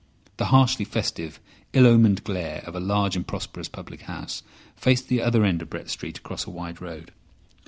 The 0.37 0.45
harshly 0.45 0.83
festive, 0.85 1.39
ill 1.73 1.85
omened 1.85 2.23
glare 2.23 2.63
of 2.65 2.73
a 2.73 2.79
large 2.79 3.15
and 3.15 3.27
prosperous 3.27 3.67
public 3.69 4.01
house 4.01 4.41
faced 4.75 5.09
the 5.09 5.21
other 5.21 5.45
end 5.45 5.61
of 5.61 5.69
Brett 5.69 5.91
Street 5.91 6.17
across 6.17 6.47
a 6.47 6.49
wide 6.49 6.81
road. 6.81 7.11